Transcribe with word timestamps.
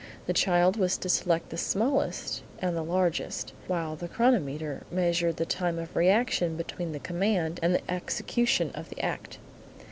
The 0.25 0.33
child 0.33 0.77
was 0.77 0.97
to 0.97 1.09
select 1.09 1.49
the 1.51 1.59
smallest 1.59 2.41
and 2.57 2.75
the 2.75 2.81
largest, 2.81 3.53
while 3.67 3.95
the 3.95 4.07
chronometer 4.07 4.81
measured 4.89 5.37
the 5.37 5.45
time 5.45 5.77
of 5.77 5.95
reaction 5.95 6.55
between 6.57 6.91
the 6.91 6.97
command 6.99 7.59
and 7.61 7.75
the 7.75 7.87
execution 7.87 8.71
of 8.73 8.89
the 8.89 8.99
act. 8.99 9.37